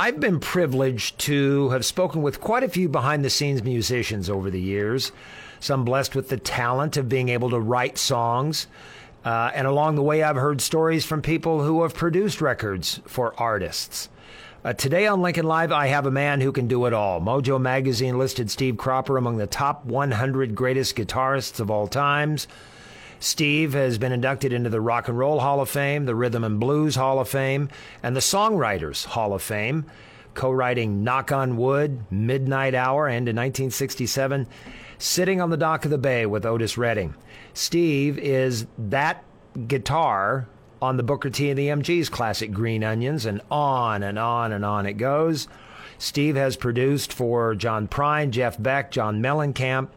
[0.00, 4.48] I've been privileged to have spoken with quite a few behind the scenes musicians over
[4.48, 5.10] the years,
[5.58, 8.68] some blessed with the talent of being able to write songs.
[9.24, 13.34] Uh, and along the way, I've heard stories from people who have produced records for
[13.38, 14.08] artists.
[14.64, 17.20] Uh, today on Lincoln Live, I have a man who can do it all.
[17.20, 22.46] Mojo Magazine listed Steve Cropper among the top 100 greatest guitarists of all times.
[23.20, 26.60] Steve has been inducted into the Rock and Roll Hall of Fame, the Rhythm and
[26.60, 27.68] Blues Hall of Fame,
[28.02, 29.86] and the Songwriters Hall of Fame,
[30.34, 34.46] co writing Knock on Wood, Midnight Hour, and in 1967,
[35.00, 37.14] Sitting on the Dock of the Bay with Otis Redding.
[37.54, 39.22] Steve is that
[39.68, 40.48] guitar
[40.82, 44.64] on the Booker T and the MG's classic Green Onions, and on and on and
[44.64, 45.46] on it goes.
[45.98, 49.88] Steve has produced for John Prine, Jeff Beck, John Mellencamp,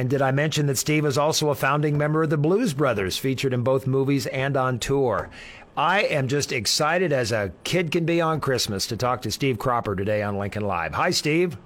[0.00, 3.18] and did I mention that Steve is also a founding member of the Blues Brothers,
[3.18, 5.28] featured in both movies and on tour?
[5.76, 9.58] I am just excited as a kid can be on Christmas to talk to Steve
[9.58, 10.94] Cropper today on Lincoln Live.
[10.94, 11.58] Hi, Steve.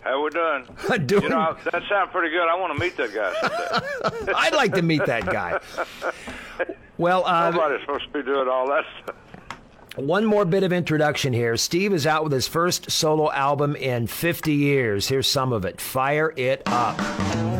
[0.00, 0.66] How we doing?
[1.06, 1.22] doing...
[1.22, 2.48] You know, that sounds pretty good.
[2.48, 4.32] I want to meet that guy.
[4.36, 5.60] I'd like to meet that guy.
[6.98, 9.16] Well, uh, nobody's supposed to be doing all that stuff.
[9.96, 11.56] One more bit of introduction here.
[11.56, 15.08] Steve is out with his first solo album in 50 years.
[15.08, 17.55] Here's some of it Fire It Up.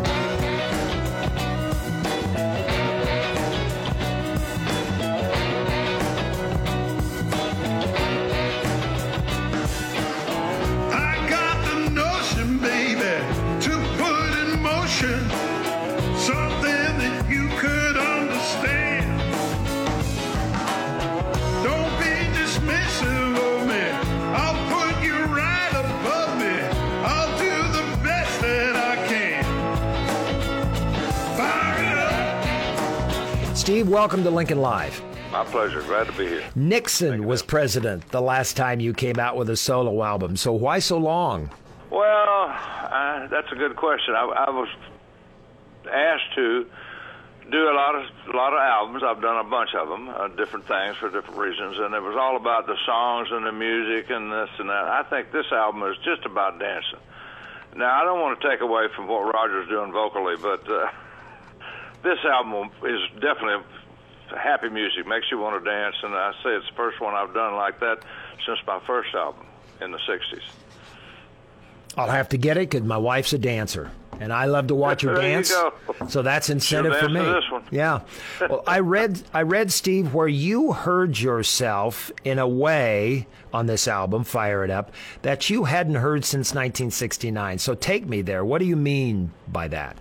[33.89, 35.01] Welcome to Lincoln Live.
[35.30, 35.83] My pleasure.
[35.83, 36.45] Glad to be here.
[36.55, 40.36] Nixon was president the last time you came out with a solo album.
[40.36, 41.51] So why so long?
[41.91, 44.14] Well, uh, that's a good question.
[44.14, 44.69] I, I, was
[45.91, 46.67] asked to
[47.51, 49.02] do a lot of a lot of albums.
[49.05, 52.17] I've done a bunch of them, uh, different things for different reasons, and it was
[52.18, 54.85] all about the songs and the music and this and that.
[54.85, 56.98] I think this album is just about dancing.
[57.77, 60.68] Now, I don't want to take away from what Roger's doing vocally, but.
[60.70, 60.91] Uh,
[62.07, 63.64] this album is definitely
[64.31, 67.35] happy music, makes you want to dance, and I say it's the first one I've
[67.35, 67.98] done like that
[68.45, 69.47] since my first album
[69.81, 70.42] in the '60s.
[71.97, 75.01] I'll have to get it because my wife's a dancer, and I love to watch
[75.03, 75.51] her dance.
[76.09, 77.41] So that's incentive for me.
[77.70, 78.01] Yeah.
[78.41, 83.89] Well, I read I read Steve where you heard yourself in a way on this
[83.89, 84.92] album, Fire It Up,
[85.23, 87.59] that you hadn't heard since 1969.
[87.59, 88.45] So take me there.
[88.45, 89.97] What do you mean by that?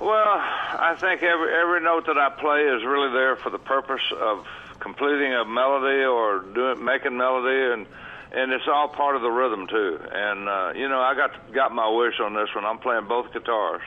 [0.00, 4.02] Well, I think every every note that I play is really there for the purpose
[4.20, 4.46] of
[4.78, 7.86] completing a melody or doing making melody and
[8.32, 9.98] and it's all part of the rhythm too.
[10.12, 12.66] And uh, you know, I got got my wish on this one.
[12.66, 13.80] I'm playing both guitars,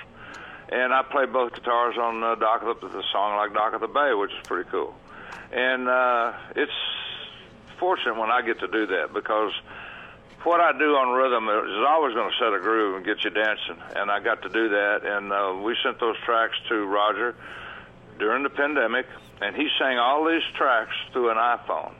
[0.69, 3.81] and I play both guitars on uh, Dock of the, the song like Dock of
[3.81, 4.95] the Bay, which is pretty cool.
[5.51, 6.71] And uh, it's
[7.79, 9.51] fortunate when I get to do that because
[10.43, 13.29] what I do on rhythm is always going to set a groove and get you
[13.29, 15.01] dancing, and I got to do that.
[15.03, 17.35] And uh, we sent those tracks to Roger
[18.19, 19.05] during the pandemic,
[19.41, 21.93] and he sang all these tracks through an iPhone.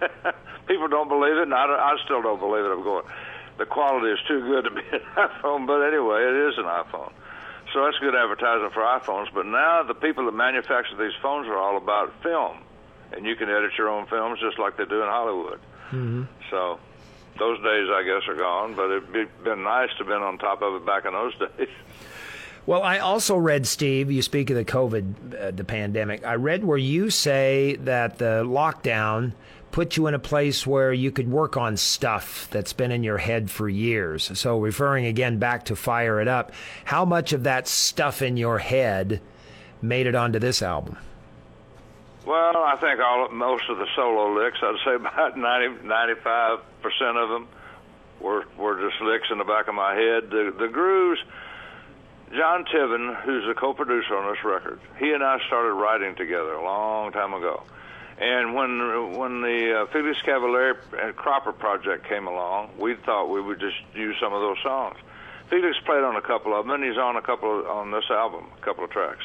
[0.68, 2.68] People don't believe it, and I, I still don't believe it.
[2.68, 3.04] I'm going,
[3.56, 7.12] the quality is too good to be an iPhone, but anyway, it is an iPhone.
[7.72, 9.32] So that's good advertising for iPhones.
[9.32, 12.58] But now the people that manufacture these phones are all about film,
[13.12, 15.60] and you can edit your own films just like they do in Hollywood.
[15.90, 16.24] Mm-hmm.
[16.50, 16.78] So
[17.38, 18.74] those days, I guess, are gone.
[18.74, 21.68] But it'd been nice to have been on top of it back in those days.
[22.66, 26.26] Well, I also read, Steve, you speak of the COVID, uh, the pandemic.
[26.26, 29.32] I read where you say that the lockdown
[29.70, 33.18] put you in a place where you could work on stuff that's been in your
[33.18, 34.38] head for years.
[34.38, 36.52] So, referring again back to Fire It Up,
[36.84, 39.20] how much of that stuff in your head
[39.80, 40.98] made it onto this album?
[42.28, 47.16] Well, I think all most of the solo licks, I'd say about 90, 95 percent
[47.16, 47.48] of them
[48.20, 50.28] were were just licks in the back of my head.
[50.28, 51.20] The the grooves.
[52.30, 56.62] John Tiven, who's a co-producer on this record, he and I started writing together a
[56.62, 57.62] long time ago,
[58.18, 63.40] And when when the uh, Felix Cavaliere and Cropper project came along, we thought we
[63.40, 64.98] would just use some of those songs.
[65.48, 68.04] Felix played on a couple of them, and he's on a couple of, on this
[68.10, 69.24] album, a couple of tracks.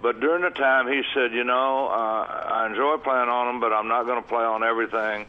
[0.00, 3.72] But during the time, he said, you know, uh, I enjoy playing on them, but
[3.72, 5.26] I'm not going to play on everything,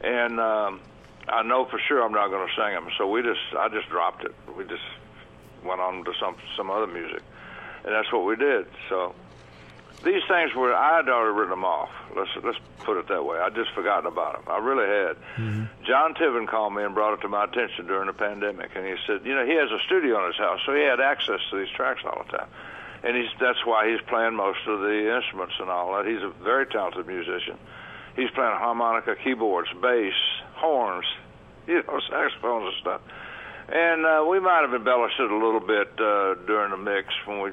[0.00, 0.80] and um,
[1.28, 2.88] I know for sure I'm not going to sing them.
[2.98, 4.34] So we just, I just dropped it.
[4.56, 4.84] We just
[5.64, 7.22] went on to some some other music,
[7.84, 8.66] and that's what we did.
[8.88, 9.14] So
[10.04, 11.90] these things were I had already written them off.
[12.16, 13.38] Let's let's put it that way.
[13.38, 14.52] I just forgotten about them.
[14.52, 15.16] I really had.
[15.36, 15.64] Mm-hmm.
[15.84, 18.94] John Tiven called me and brought it to my attention during the pandemic, and he
[19.06, 21.58] said, you know, he has a studio in his house, so he had access to
[21.58, 22.48] these tracks all the time,
[23.04, 26.06] and he's that's why he's playing most of the instruments and all that.
[26.06, 27.58] He's a very talented musician.
[28.16, 30.14] He's playing harmonica, keyboards, bass,
[30.54, 31.06] horns,
[31.66, 33.00] you know, saxophones and stuff.
[33.68, 37.40] And uh, we might have embellished it a little bit uh, during the mix when
[37.40, 37.50] we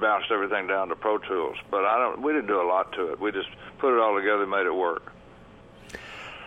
[0.00, 1.56] bounced everything down to Pro Tools.
[1.70, 2.22] But I don't.
[2.22, 3.20] We didn't do a lot to it.
[3.20, 3.48] We just
[3.78, 5.12] put it all together, and made it work.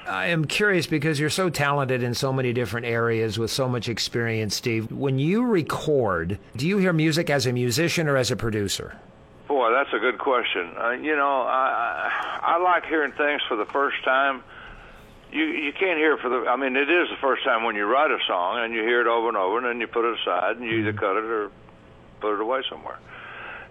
[0.07, 3.87] I am curious because you're so talented in so many different areas with so much
[3.87, 4.91] experience, Steve.
[4.91, 8.97] When you record, do you hear music as a musician or as a producer?
[9.47, 10.71] Boy, that's a good question.
[10.77, 14.43] Uh, you know, I, I like hearing things for the first time.
[15.31, 16.47] You you can't hear it for the.
[16.47, 19.01] I mean, it is the first time when you write a song and you hear
[19.01, 21.23] it over and over, and then you put it aside and you either cut it
[21.23, 21.49] or
[22.19, 22.99] put it away somewhere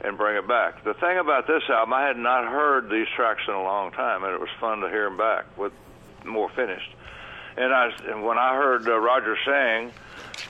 [0.00, 0.82] and bring it back.
[0.82, 4.24] The thing about this album, I had not heard these tracks in a long time,
[4.24, 5.72] and it was fun to hear them back with
[6.24, 6.90] more finished.
[7.56, 9.92] And I, and when I heard uh, Roger sing,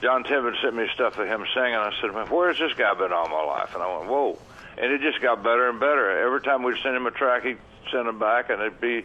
[0.01, 1.75] John Tiven sent me stuff of him singing.
[1.75, 4.37] I said, "Man, where's this guy been all my life?" And I went, "Whoa!"
[4.77, 6.25] And it just got better and better.
[6.25, 7.57] Every time we'd send him a track, he'd
[7.91, 9.03] send it back, and it'd be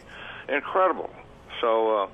[0.49, 1.11] incredible.
[1.61, 2.09] So, uh,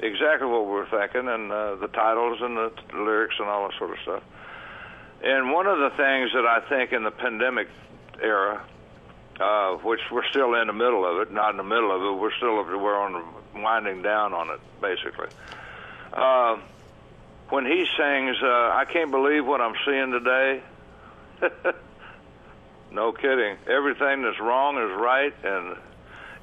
[0.00, 3.68] exactly what we were thinking, and uh, the titles and the, the lyrics and all
[3.68, 4.22] that sort of stuff.
[5.22, 7.68] And one of the things that I think in the pandemic
[8.20, 8.64] era,
[9.40, 12.20] uh, which we're still in the middle of it, not in the middle of it,
[12.20, 13.24] we're still we're on
[13.54, 15.28] winding down on it basically.
[16.12, 16.58] Uh,
[17.50, 20.62] when he sings, uh, "I can't believe what I'm seeing today."
[22.90, 23.56] no kidding.
[23.66, 25.76] Everything that's wrong is right, and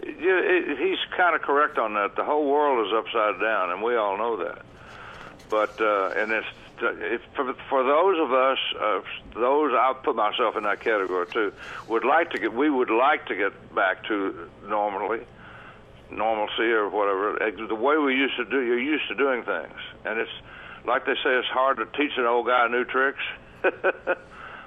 [0.01, 2.15] it, it, he's kind of correct on that.
[2.15, 4.61] The whole world is upside down, and we all know that.
[5.49, 6.47] But uh, and it's
[6.81, 9.01] if for, for those of us, uh,
[9.33, 11.53] those I put myself in that category too,
[11.87, 15.21] would like to get, we would like to get back to normally,
[16.11, 17.37] normalcy or whatever,
[17.67, 18.61] the way we used to do.
[18.61, 20.31] You're used to doing things, and it's
[20.85, 23.23] like they say, it's hard to teach an old guy new tricks.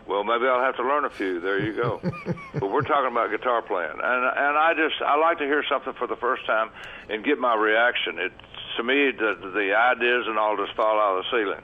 [0.07, 1.41] well, maybe I'll have to learn a few.
[1.41, 2.01] There you go.
[2.55, 5.95] but we're talking about guitar playing, and and I just I like to hear something
[5.95, 6.71] for the first time
[7.09, 8.19] and get my reaction.
[8.19, 8.33] It
[8.77, 11.63] to me the the ideas and all just fall out of the ceiling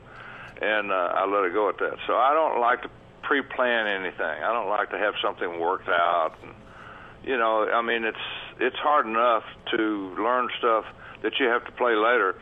[0.61, 1.97] and uh, I let it go at that.
[2.07, 2.91] So I don't like to
[3.23, 4.21] pre-plan anything.
[4.21, 6.35] I don't like to have something worked out.
[6.43, 6.53] And,
[7.25, 8.19] you know, I mean, it's
[8.61, 9.45] it's hard enough
[9.77, 10.85] to learn stuff
[11.23, 12.37] that you have to play later.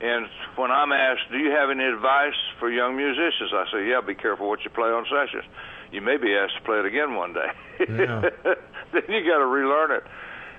[0.00, 4.00] And when I'm asked, "Do you have any advice for young musicians?" I say, "Yeah,
[4.00, 5.44] be careful what you play on sessions.
[5.90, 7.50] You may be asked to play it again one day.
[7.80, 8.30] Yeah.
[8.92, 10.04] then you got to relearn it."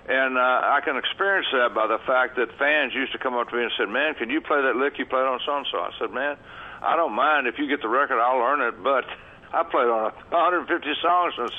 [0.10, 3.48] And uh, I can experience that by the fact that fans used to come up
[3.50, 5.68] to me and said, "Man, can you play that lick you played on so and
[5.72, 6.36] so?" I said, "Man,
[6.82, 9.06] I don't mind if you get the record, I'll learn it, but
[9.52, 11.52] I played on 150 songs since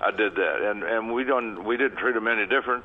[0.00, 2.84] I did that, and and we don't we didn't treat them any different.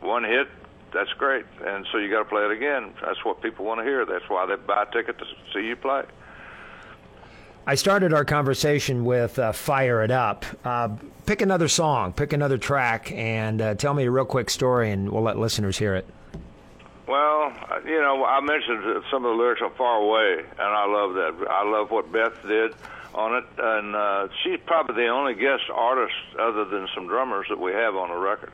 [0.00, 0.48] One hit,
[0.92, 2.94] that's great, and so you got to play it again.
[3.04, 4.06] That's what people want to hear.
[4.06, 6.04] That's why they buy a ticket to see you play.
[7.64, 12.56] I started our conversation with uh, "Fire It Up." Uh, pick another song, pick another
[12.56, 16.06] track, and uh, tell me a real quick story, and we'll let listeners hear it.
[17.06, 17.52] Well,
[17.84, 21.46] you know, I mentioned some of the lyrics on "Far Away," and I love that.
[21.50, 22.74] I love what Beth did
[23.14, 27.58] on it, and uh, she's probably the only guest artist other than some drummers that
[27.58, 28.52] we have on the record.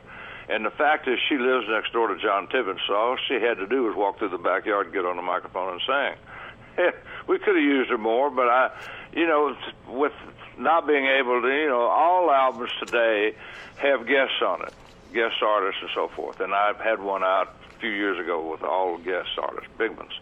[0.49, 3.59] And the fact is, she lives next door to John Tiven, so all she had
[3.59, 6.93] to do was walk through the backyard get on the microphone and sing.
[7.27, 8.71] we could have used her more, but I,
[9.13, 9.55] you know,
[9.89, 10.13] with
[10.57, 13.35] not being able to, you know, all albums today
[13.77, 14.73] have guests on it,
[15.13, 16.41] guest artists and so forth.
[16.41, 20.13] And I've had one out a few years ago with all guest artists, big ones.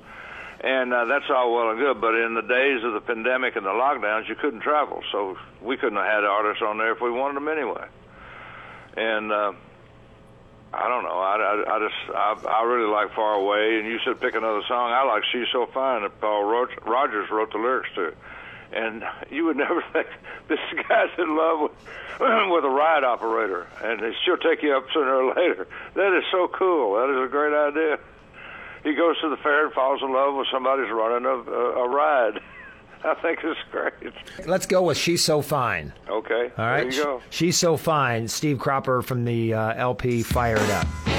[0.60, 3.66] And uh, that's all well and good, but in the days of the pandemic and
[3.66, 7.10] the lockdowns, you couldn't travel, so we couldn't have had artists on there if we
[7.10, 7.86] wanted them anyway.
[8.96, 9.52] And uh,
[10.72, 13.98] I don't know, I, I, I just I, I really like Far Away, and you
[14.04, 14.92] said pick another song.
[14.92, 18.14] I like She's So Fine that Paul Rodgers wrote the lyrics to.
[18.72, 20.08] And you would never think
[20.48, 20.58] this
[20.88, 21.72] guy's in love with
[22.20, 25.68] with a ride operator, and she'll take you up sooner or later.
[25.94, 26.94] That is so cool.
[26.94, 27.98] That is a great idea.
[28.86, 31.88] He goes to the fair and falls in love with somebody's running a, a, a
[31.88, 32.38] ride.
[33.04, 34.12] I think it's great.
[34.46, 35.92] Let's go with She's So Fine.
[36.08, 36.52] Okay.
[36.56, 36.82] All right.
[36.82, 37.22] There you go.
[37.30, 38.28] She's So Fine.
[38.28, 41.15] Steve Cropper from the uh, LP Fire It Up.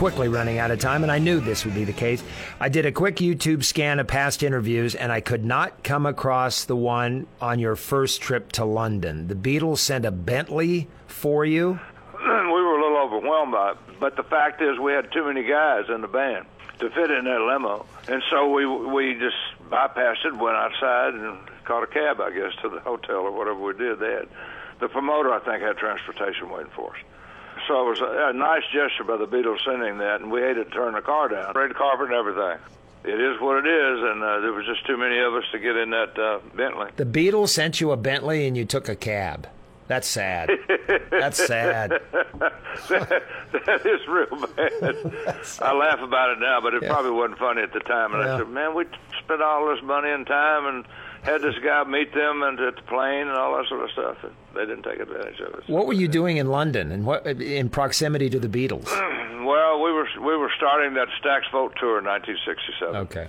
[0.00, 2.24] Quickly running out of time, and I knew this would be the case.
[2.58, 6.64] I did a quick YouTube scan of past interviews, and I could not come across
[6.64, 9.28] the one on your first trip to London.
[9.28, 11.78] The Beatles sent a Bentley for you.
[12.18, 15.42] we were a little overwhelmed by it, but the fact is we had too many
[15.42, 16.46] guys in the band
[16.78, 19.36] to fit in that limo, and so we we just
[19.68, 23.60] bypassed it, went outside, and caught a cab, I guess, to the hotel or whatever
[23.60, 24.00] we did.
[24.00, 24.30] Had
[24.80, 27.02] the promoter, I think, had transportation waiting for us.
[27.70, 30.64] So it was a, a nice gesture by the Beatles sending that, and we hated
[30.64, 32.58] to turn the car down, red carpet and everything.
[33.04, 35.58] It is what it is, and uh, there was just too many of us to
[35.60, 36.90] get in that uh, Bentley.
[36.96, 39.46] The Beatles sent you a Bentley, and you took a cab.
[39.86, 40.50] That's sad.
[41.10, 41.90] That's sad.
[42.88, 45.14] that is real bad.
[45.60, 46.88] I laugh about it now, but it Yeah.
[46.92, 48.14] probably wasn't funny at the time.
[48.14, 48.34] And Yeah.
[48.34, 48.84] I said, "Man, we
[49.22, 50.84] spent all this money and time and
[51.22, 54.16] had this guy meet them and at the plane and all that sort of stuff,
[54.24, 57.26] and they didn't take advantage of it." What were you doing in London, and what
[57.26, 58.88] in proximity to the Beatles?
[59.40, 62.94] Well, we were we were starting that Stax Volt tour in 1967.
[63.08, 63.26] Okay,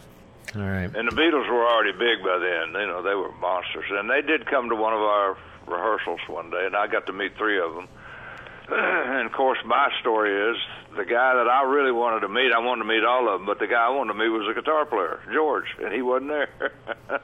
[0.56, 0.94] all right.
[0.94, 2.80] And the Beatles were already big by then.
[2.80, 3.86] You know, they were monsters.
[3.90, 5.38] And they did come to one of our
[5.68, 7.88] rehearsals one day, and I got to meet three of them.
[8.70, 10.58] and of course, my story is
[10.96, 12.52] the guy that I really wanted to meet.
[12.52, 14.48] I wanted to meet all of them, but the guy I wanted to meet was
[14.50, 16.72] a guitar player, George, and he wasn't there.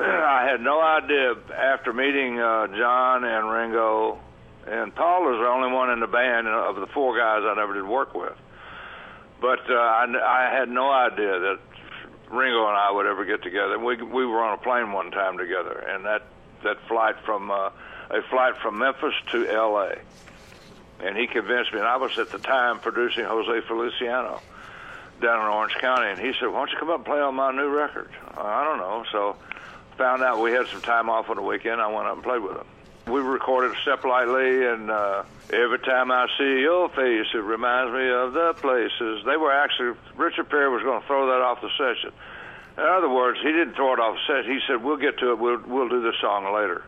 [0.00, 4.18] I had no idea after meeting uh, John and Ringo,
[4.66, 7.74] and Paul was the only one in the band of the four guys I never
[7.74, 8.36] did work with.
[9.40, 11.58] But uh, I, I had no idea that
[12.30, 13.78] Ringo and I would ever get together.
[13.78, 16.22] We we were on a plane one time together, and that
[16.62, 17.70] that flight from uh,
[18.10, 19.98] a flight from Memphis to L.A.
[21.00, 24.40] And he convinced me, and I was at the time producing Jose Feliciano
[25.20, 27.34] down in Orange County, and he said, "Why don't you come up and play on
[27.34, 29.04] my new record?" I don't know.
[29.10, 29.36] So
[30.02, 31.80] found out we had some time off on the weekend.
[31.80, 32.66] I went up and played with them.
[33.06, 38.10] We recorded Step Lightly, and uh, every time I see your face, it reminds me
[38.10, 39.24] of the places.
[39.24, 42.10] They were actually Richard Perry was going to throw that off the session.
[42.76, 44.52] In other words, he didn't throw it off the session.
[44.52, 45.38] He said, "We'll get to it.
[45.38, 46.82] We'll we'll do this song later."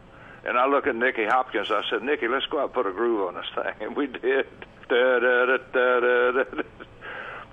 [0.44, 1.71] And I look at Nicky Hopkins.
[1.71, 4.09] I said, "Nicky, let's go out and put a groove on this thing," and we
[4.09, 4.47] did.
[4.88, 6.62] Da, da, da, da, da, da.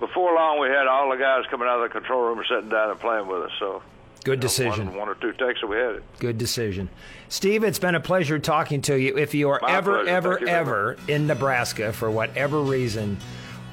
[0.00, 2.90] Before long, we had all the guys coming out of the control room sitting down
[2.90, 3.52] and playing with us.
[3.58, 3.82] So
[4.24, 4.94] Good decision.
[4.94, 6.02] one or two takes, and we had it.
[6.18, 6.88] Good decision.
[7.28, 9.16] Steve, it's been a pleasure talking to you.
[9.18, 10.08] If you are My ever, pleasure.
[10.10, 13.16] ever, you ever in Nebraska for whatever reason,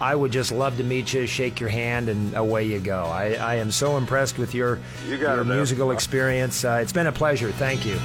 [0.01, 3.03] I would just love to meet you, shake your hand, and away you go.
[3.03, 6.63] I, I am so impressed with your, You your musical experience.
[6.63, 7.51] Uh, it's been a pleasure.
[7.51, 7.99] Thank you.